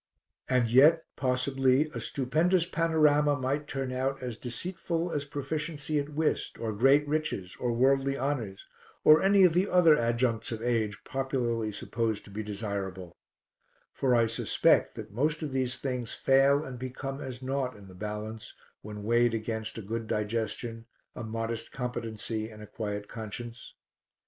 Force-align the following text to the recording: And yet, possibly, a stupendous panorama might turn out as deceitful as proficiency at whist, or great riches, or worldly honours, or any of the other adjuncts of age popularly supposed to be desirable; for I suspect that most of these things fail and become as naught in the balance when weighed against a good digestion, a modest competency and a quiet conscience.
And 0.49 0.67
yet, 0.67 1.03
possibly, 1.15 1.87
a 1.93 1.99
stupendous 1.99 2.65
panorama 2.65 3.35
might 3.35 3.67
turn 3.67 3.91
out 3.91 4.19
as 4.23 4.35
deceitful 4.35 5.11
as 5.11 5.25
proficiency 5.25 5.99
at 5.99 6.09
whist, 6.09 6.57
or 6.57 6.73
great 6.73 7.07
riches, 7.07 7.55
or 7.59 7.73
worldly 7.73 8.17
honours, 8.17 8.65
or 9.03 9.21
any 9.21 9.43
of 9.43 9.53
the 9.53 9.69
other 9.69 9.95
adjuncts 9.95 10.51
of 10.51 10.63
age 10.63 11.03
popularly 11.03 11.71
supposed 11.71 12.25
to 12.25 12.31
be 12.31 12.41
desirable; 12.41 13.15
for 13.93 14.15
I 14.15 14.25
suspect 14.25 14.95
that 14.95 15.11
most 15.11 15.43
of 15.43 15.51
these 15.51 15.77
things 15.77 16.13
fail 16.15 16.63
and 16.65 16.79
become 16.79 17.21
as 17.21 17.43
naught 17.43 17.75
in 17.77 17.87
the 17.87 17.93
balance 17.93 18.55
when 18.81 19.03
weighed 19.03 19.35
against 19.35 19.77
a 19.77 19.83
good 19.83 20.07
digestion, 20.07 20.87
a 21.15 21.23
modest 21.23 21.71
competency 21.71 22.49
and 22.49 22.63
a 22.63 22.65
quiet 22.65 23.07
conscience. 23.07 23.75